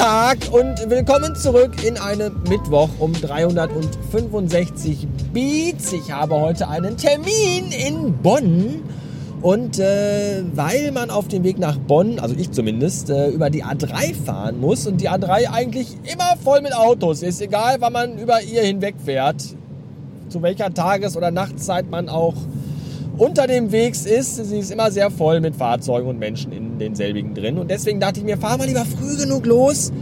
[0.00, 5.92] Tag und willkommen zurück in einem Mittwoch um 365 Beats.
[5.92, 8.82] Ich habe heute einen Termin in Bonn.
[9.42, 13.62] Und äh, weil man auf dem Weg nach Bonn, also ich zumindest, äh, über die
[13.62, 18.16] A3 fahren muss und die A3 eigentlich immer voll mit Autos ist, egal wann man
[18.16, 19.42] über ihr hinwegfährt,
[20.30, 22.36] zu welcher Tages- oder Nachtzeit man auch
[23.18, 27.34] unter dem Weg ist, sie ist immer sehr voll mit Fahrzeugen und Menschen in denselbigen
[27.34, 27.58] drin.
[27.58, 29.92] Und deswegen dachte ich mir, fahr mal lieber früh genug los,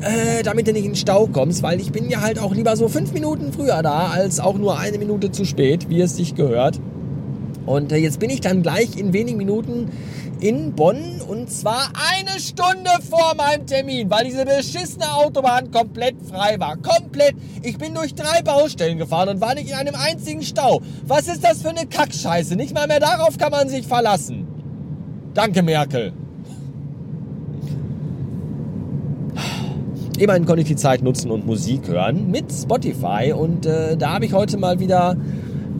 [0.00, 2.76] äh, damit du nicht in den Stau kommst, weil ich bin ja halt auch lieber
[2.76, 6.34] so fünf Minuten früher da, als auch nur eine Minute zu spät, wie es sich
[6.34, 6.80] gehört.
[7.68, 9.90] Und äh, jetzt bin ich dann gleich in wenigen Minuten
[10.40, 16.58] in Bonn und zwar eine Stunde vor meinem Termin, weil diese beschissene Autobahn komplett frei
[16.58, 16.78] war.
[16.78, 17.34] Komplett.
[17.62, 20.80] Ich bin durch drei Baustellen gefahren und war nicht in einem einzigen Stau.
[21.06, 22.56] Was ist das für eine Kackscheiße?
[22.56, 24.46] Nicht mal mehr darauf kann man sich verlassen.
[25.34, 26.14] Danke, Merkel.
[30.18, 34.24] Immerhin konnte ich die Zeit nutzen und Musik hören mit Spotify und äh, da habe
[34.24, 35.16] ich heute mal wieder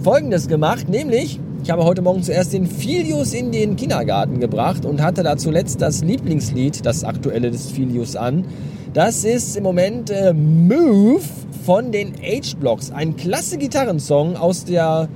[0.00, 5.02] Folgendes gemacht, nämlich ich habe heute Morgen zuerst den Filius in den Kindergarten gebracht und
[5.02, 8.46] hatte da zuletzt das Lieblingslied, das aktuelle des Filius an.
[8.94, 11.20] Das ist im Moment äh, Move
[11.66, 12.90] von den H-Blocks.
[12.90, 15.10] Ein klasse Gitarrensong aus der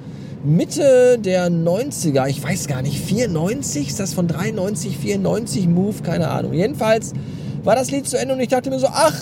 [0.45, 2.28] Mitte der 90er.
[2.28, 3.89] Ich weiß gar nicht, 94?
[3.89, 6.03] Ist das von 93, 94 Move?
[6.03, 6.53] Keine Ahnung.
[6.53, 7.14] Jedenfalls
[7.64, 9.17] war das Lied zu Ende und ich dachte mir so, ach,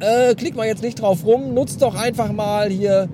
[0.00, 3.08] äh, klick mal jetzt nicht drauf rum, nutzt doch einfach mal hier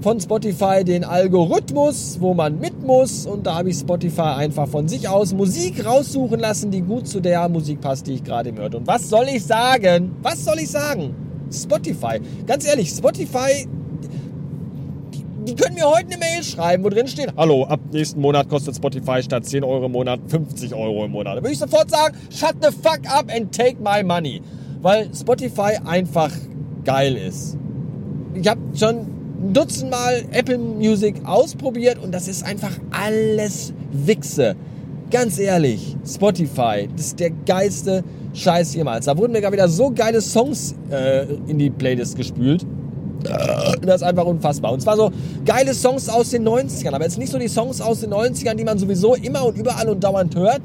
[0.00, 3.26] von Spotify den Algorithmus, wo man mit muss.
[3.26, 7.20] Und da habe ich Spotify einfach von sich aus Musik raussuchen lassen, die gut zu
[7.20, 8.78] der Musik passt, die ich gerade hörte.
[8.78, 10.16] Und was soll ich sagen?
[10.22, 11.14] Was soll ich sagen?
[11.52, 12.20] Spotify.
[12.46, 13.66] Ganz ehrlich, Spotify,
[15.12, 18.48] die, die können mir heute eine Mail schreiben, wo drin steht, hallo, ab nächsten Monat
[18.48, 21.36] kostet Spotify statt 10 Euro im Monat 50 Euro im Monat.
[21.36, 24.40] Da würde ich sofort sagen, shut the fuck up and take my money.
[24.80, 26.30] Weil Spotify einfach
[26.84, 27.58] geil ist.
[28.32, 34.54] Ich habe schon ein Dutzend Mal Apple Music ausprobiert und das ist einfach alles Wichse.
[35.10, 39.06] Ganz ehrlich, Spotify, das ist der geilste Scheiß jemals.
[39.06, 42.64] Da wurden mir gar wieder so geile Songs äh, in die Playlist gespült.
[43.82, 44.72] Das ist einfach unfassbar.
[44.72, 45.10] Und zwar so
[45.44, 48.64] geile Songs aus den 90ern, aber jetzt nicht so die Songs aus den 90ern, die
[48.64, 50.62] man sowieso immer und überall und dauernd hört.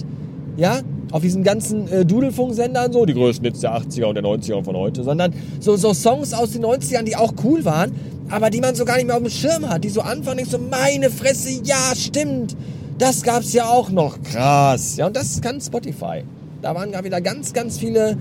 [0.58, 0.80] Ja,
[1.12, 4.76] auf diesen ganzen äh, Dudelfunksendern so, die größten jetzt der 80er und der 90er von
[4.76, 7.94] heute, sondern so, so Songs aus den 90ern, die auch cool waren,
[8.30, 10.50] aber die man so gar nicht mehr auf dem Schirm hat, die so anfangen, ich
[10.50, 12.56] so, meine Fresse, ja, stimmt,
[12.98, 14.98] das gab's ja auch noch, krass.
[14.98, 16.24] Ja, und das kann Spotify.
[16.62, 18.18] Da waren gerade wieder ganz, ganz viele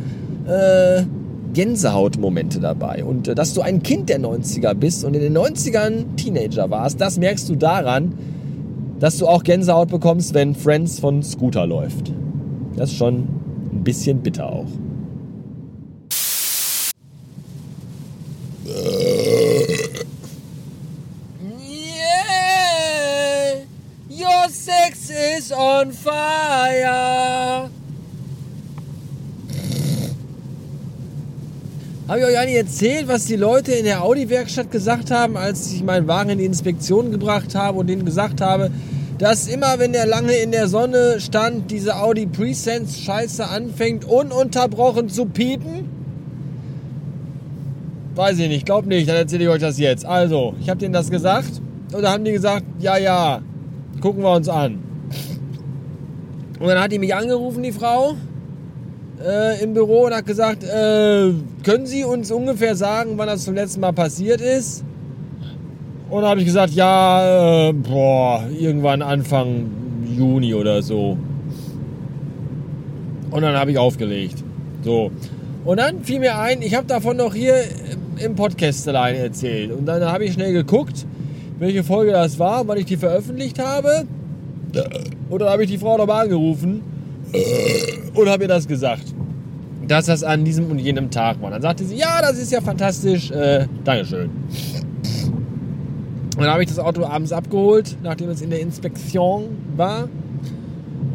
[0.47, 1.05] äh,
[1.55, 3.05] Gänsehautmomente dabei.
[3.05, 7.01] Und äh, dass du ein Kind der 90er bist und in den 90ern Teenager warst,
[7.01, 8.13] das merkst du daran,
[9.01, 12.13] dass du auch Gänsehaut bekommst, wenn Friends von Scooter läuft.
[12.77, 13.29] Das ist schon
[13.73, 14.67] ein bisschen bitter auch.
[24.65, 27.69] Sex is on fire.
[32.09, 35.83] Habe ich euch eigentlich erzählt, was die Leute in der Audi-Werkstatt gesagt haben, als ich
[35.83, 38.71] meinen Wagen in die Inspektion gebracht habe und denen gesagt habe,
[39.19, 45.11] dass immer, wenn der lange in der Sonne stand, diese Audi Presense Scheiße anfängt, ununterbrochen
[45.11, 45.89] zu piepen?
[48.15, 50.07] Weiß ich nicht, glaub nicht, dann erzähle ich euch das jetzt.
[50.07, 51.61] Also, ich habe denen das gesagt
[51.93, 53.43] und dann haben die gesagt, ja, ja,
[54.01, 54.79] gucken wir uns an.
[56.61, 58.15] Und dann hat die mich angerufen, die Frau,
[59.25, 61.33] äh, im Büro und hat gesagt, äh,
[61.63, 64.85] können Sie uns ungefähr sagen, wann das zum letzten Mal passiert ist?
[66.11, 69.71] Und da habe ich gesagt, ja, äh, boah, irgendwann Anfang
[70.17, 71.17] Juni oder so.
[73.31, 74.45] Und dann habe ich aufgelegt.
[74.83, 75.11] So.
[75.65, 77.55] Und dann fiel mir ein, ich habe davon noch hier
[78.19, 79.73] im Podcast alleine erzählt.
[79.73, 81.07] Und dann habe ich schnell geguckt,
[81.59, 84.07] welche Folge das war, wann ich die veröffentlicht habe.
[85.29, 86.83] Und dann habe ich die Frau nochmal angerufen
[88.15, 89.15] und habe ihr das gesagt.
[89.87, 91.51] Dass das an diesem und jenem Tag war.
[91.51, 93.31] Dann sagte sie, ja, das ist ja fantastisch.
[93.31, 94.31] Äh, Dankeschön.
[96.37, 100.09] Und dann habe ich das Auto abends abgeholt, nachdem es in der Inspektion war.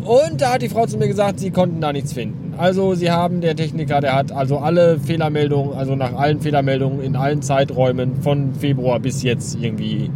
[0.06, 2.39] Und da hat die Frau zu mir gesagt, sie konnten da nichts finden.
[2.60, 7.16] Also sie haben, der Techniker, der hat also alle Fehlermeldungen, also nach allen Fehlermeldungen in
[7.16, 10.12] allen Zeiträumen von Februar bis jetzt irgendwie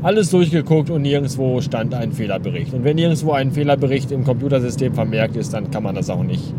[0.00, 2.72] alles durchgeguckt und nirgendwo stand ein Fehlerbericht.
[2.74, 6.54] Und wenn nirgendwo ein Fehlerbericht im Computersystem vermerkt ist, dann kann man das auch nicht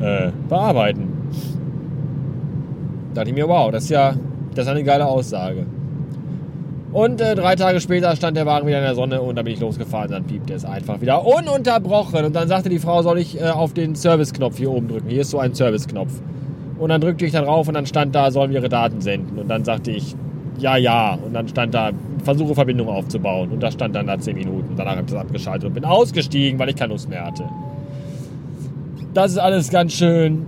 [0.00, 1.12] äh, bearbeiten.
[3.14, 4.16] Da dachte ich mir, wow, das ist ja
[4.56, 5.66] das ist eine geile Aussage.
[6.96, 9.52] Und äh, drei Tage später stand der Wagen wieder in der Sonne und dann bin
[9.52, 10.10] ich losgefahren.
[10.10, 12.24] Dann piepte es einfach wieder ununterbrochen.
[12.24, 15.10] Und dann sagte die Frau, soll ich äh, auf den Service-Knopf hier oben drücken.
[15.10, 16.10] Hier ist so ein Service-Knopf.
[16.78, 19.38] Und dann drückte ich da drauf und dann stand da, sollen wir ihre Daten senden.
[19.38, 20.16] Und dann sagte ich,
[20.58, 21.18] ja, ja.
[21.22, 21.90] Und dann stand da,
[22.24, 23.50] versuche Verbindung aufzubauen.
[23.50, 24.74] Und da stand dann da 10 Minuten.
[24.74, 27.44] Danach habe ich das abgeschaltet und bin ausgestiegen, weil ich keine Lust mehr hatte.
[29.12, 30.46] Das ist alles ganz schön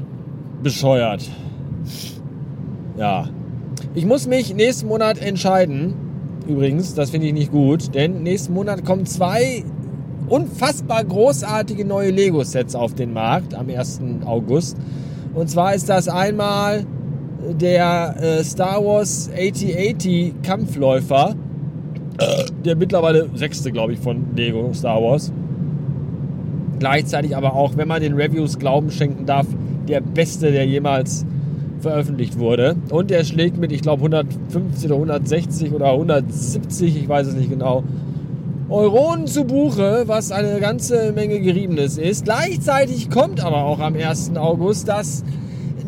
[0.63, 1.29] bescheuert.
[2.97, 3.29] Ja.
[3.95, 6.08] Ich muss mich nächsten Monat entscheiden,
[6.49, 6.95] übrigens.
[6.95, 9.65] Das finde ich nicht gut, denn nächsten Monat kommen zwei
[10.29, 14.01] unfassbar großartige neue Lego-Sets auf den Markt am 1.
[14.25, 14.77] August.
[15.35, 16.85] Und zwar ist das einmal
[17.53, 21.35] der äh, Star Wars 8080 Kampfläufer,
[22.65, 25.33] der mittlerweile sechste, glaube ich, von Lego Star Wars.
[26.79, 29.47] Gleichzeitig aber auch, wenn man den Reviews Glauben schenken darf,
[29.89, 31.25] der beste, der jemals
[31.81, 32.77] veröffentlicht wurde.
[32.91, 37.51] Und er schlägt mit, ich glaube, 150 oder 160 oder 170, ich weiß es nicht
[37.51, 37.85] genau,
[38.69, 42.25] Euronen zu Buche, was eine ganze Menge Geriebenes ist.
[42.25, 44.37] Gleichzeitig kommt aber auch am 1.
[44.37, 45.25] August das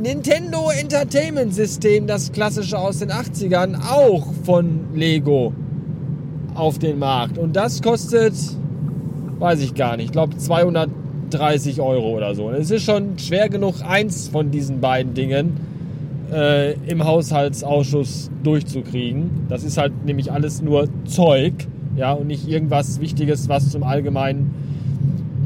[0.02, 5.52] Nintendo Entertainment System, das klassische aus den 80ern, auch von Lego
[6.54, 7.36] auf den Markt.
[7.36, 8.32] Und das kostet,
[9.38, 12.50] weiß ich gar nicht, ich glaube 230 Euro oder so.
[12.50, 15.69] es ist schon schwer genug, eins von diesen beiden Dingen
[16.32, 19.46] äh, im Haushaltsausschuss durchzukriegen.
[19.48, 21.54] Das ist halt nämlich alles nur Zeug,
[21.96, 24.54] ja, und nicht irgendwas Wichtiges, was zum allgemeinen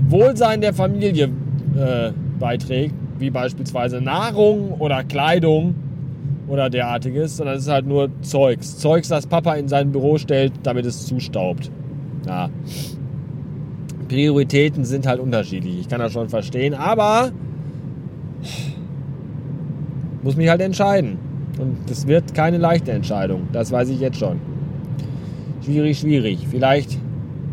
[0.09, 1.31] Wohlsein der Familie
[1.77, 5.75] äh, beiträgt, wie beispielsweise Nahrung oder Kleidung
[6.49, 8.79] oder derartiges, sondern es ist halt nur Zeugs.
[8.79, 11.71] Zeugs, das Papa in sein Büro stellt, damit es zustaubt.
[12.27, 12.51] Ja.
[14.09, 15.81] Prioritäten sind halt unterschiedlich.
[15.81, 17.33] Ich kann das schon verstehen, aber
[20.25, 21.19] muss mich halt entscheiden.
[21.61, 23.43] Und das wird keine leichte Entscheidung.
[23.53, 24.41] Das weiß ich jetzt schon.
[25.65, 26.47] Schwierig, schwierig.
[26.50, 26.99] Vielleicht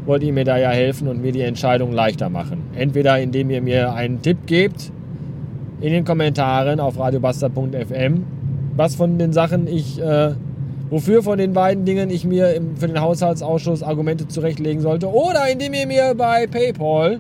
[0.06, 2.64] wollt ihr mir da ja helfen und mir die Entscheidung leichter machen.
[2.76, 4.92] Entweder indem ihr mir einen Tipp gebt
[5.82, 8.24] in den Kommentaren auf radiobastard.fm,
[8.76, 10.32] was von den Sachen ich, äh,
[10.90, 15.08] wofür von den beiden Dingen ich mir im, für den Haushaltsausschuss Argumente zurechtlegen sollte.
[15.08, 17.20] Oder indem ihr mir bei PayPal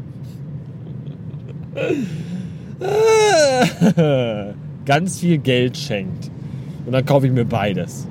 [4.92, 6.30] ganz viel Geld schenkt.
[6.86, 8.10] Und dann kaufe ich mir beides.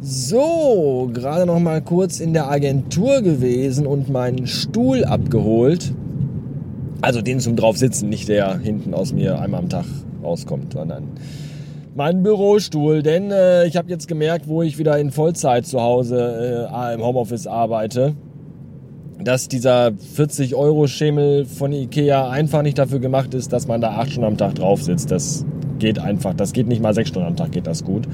[0.00, 5.92] So, gerade noch mal kurz in der Agentur gewesen und meinen Stuhl abgeholt.
[7.02, 9.84] Also den zum draufsitzen, nicht der hinten aus mir einmal am Tag
[10.22, 11.08] rauskommt, sondern
[11.94, 13.02] meinen Bürostuhl.
[13.02, 17.02] Denn äh, ich habe jetzt gemerkt, wo ich wieder in Vollzeit zu Hause äh, im
[17.02, 18.14] Homeoffice arbeite,
[19.26, 24.28] dass dieser 40-Euro-Schemel von Ikea einfach nicht dafür gemacht ist, dass man da acht Stunden
[24.28, 25.10] am Tag drauf sitzt.
[25.10, 25.44] Das
[25.80, 28.06] geht einfach, das geht nicht mal sechs Stunden am Tag, geht das gut.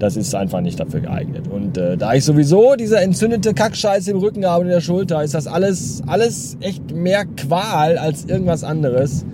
[0.00, 1.46] Das ist einfach nicht dafür geeignet.
[1.46, 5.22] Und äh, da ich sowieso diese entzündete Kackscheiße im Rücken habe und in der Schulter,
[5.22, 9.24] ist das alles, alles echt mehr Qual als irgendwas anderes,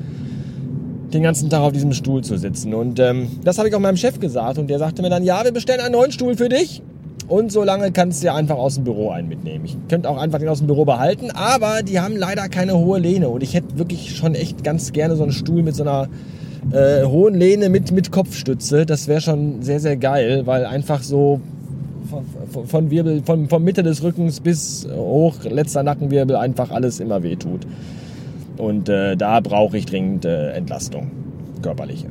[1.15, 2.75] den ganzen Tag auf diesem Stuhl zu sitzen.
[2.75, 5.43] Und ähm, das habe ich auch meinem Chef gesagt und der sagte mir dann, ja,
[5.43, 6.83] wir bestellen einen neuen Stuhl für dich.
[7.27, 9.65] Und so lange kannst du ja einfach aus dem Büro einen mitnehmen.
[9.65, 12.99] Ich könnte auch einfach den aus dem Büro behalten, aber die haben leider keine hohe
[12.99, 13.31] Lehne.
[13.31, 16.09] Und ich hätte wirklich schon echt ganz gerne so einen Stuhl mit so einer
[16.73, 18.85] äh, hohen Lehne mit, mit Kopfstütze.
[18.85, 21.41] Das wäre schon sehr, sehr geil, weil einfach so
[22.51, 27.23] von, von Wirbel, von, von Mitte des Rückens bis hoch, letzter Nackenwirbel, einfach alles immer
[27.23, 27.67] wehtut.
[28.59, 31.11] Und äh, da brauche ich dringend äh, Entlastung,
[31.63, 32.07] körperliche.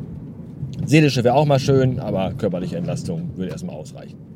[0.85, 4.32] Seelische wäre auch mal schön, aber körperliche Entlastung würde erstmal ausreichen.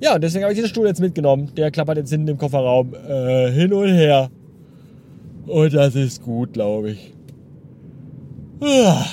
[0.00, 1.50] Ja, und deswegen habe ich diesen Stuhl jetzt mitgenommen.
[1.56, 4.30] Der klappert jetzt hinten im Kofferraum äh, hin und her.
[5.46, 7.12] Und das ist gut, glaube ich.
[8.60, 9.04] Ah.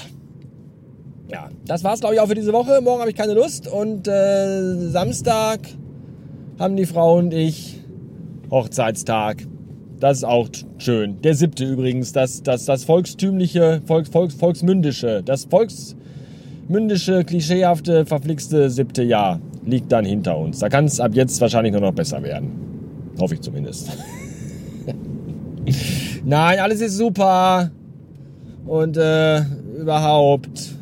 [1.32, 2.82] Ja, das war's, glaube ich, auch für diese Woche.
[2.82, 3.68] Morgen habe ich keine Lust.
[3.68, 5.60] Und äh, Samstag
[6.60, 7.80] haben die Frau und ich
[8.52, 9.44] Hochzeitstag.
[10.00, 11.22] Das ist auch schön.
[11.22, 15.46] Der siebte übrigens, das, das, das volkstümliche, Volks, Volks, volksmündische, das
[16.66, 20.60] volksmündische, klischeehafte, verflixte siebte Jahr liegt dann hinter uns.
[20.60, 22.52] Da kann es ab jetzt wahrscheinlich nur noch besser werden.
[23.20, 23.92] Hoffe ich zumindest.
[26.26, 27.72] Nein, alles ist super.
[28.66, 29.42] Und äh,
[29.80, 30.76] überhaupt.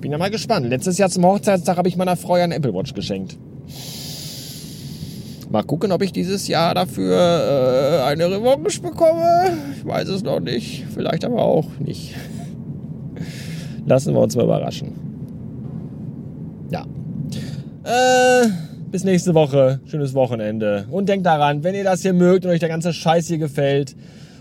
[0.00, 0.66] Bin ja mal gespannt.
[0.68, 3.38] Letztes Jahr zum Hochzeitstag habe ich meiner Frau einen Apple Watch geschenkt.
[5.50, 9.52] Mal gucken, ob ich dieses Jahr dafür äh, eine Revanche bekomme.
[9.76, 10.84] Ich weiß es noch nicht.
[10.94, 12.14] Vielleicht aber auch nicht.
[13.86, 15.12] Lassen wir uns mal überraschen.
[17.84, 18.48] Äh,
[18.90, 19.80] bis nächste Woche.
[19.86, 20.86] Schönes Wochenende.
[20.90, 23.96] Und denkt daran, wenn ihr das hier mögt und euch der ganze Scheiß hier gefällt,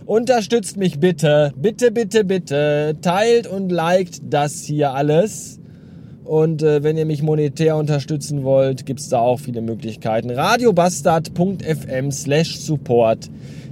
[0.06, 1.52] unterstützt mich bitte.
[1.56, 2.96] Bitte, bitte, bitte.
[3.02, 5.60] Teilt und liked das hier alles.
[6.24, 10.30] Und äh, wenn ihr mich monetär unterstützen wollt, gibt es da auch viele Möglichkeiten.
[10.30, 13.30] radiobastard.fm slash support.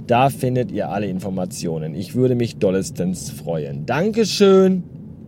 [0.08, 1.94] Da findet ihr alle Informationen.
[1.94, 3.86] Ich würde mich dollestens freuen.
[3.86, 4.82] Dankeschön.